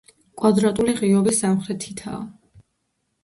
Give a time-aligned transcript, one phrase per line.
[0.41, 2.21] კვადრატული ღიობი სამხრეთითაა.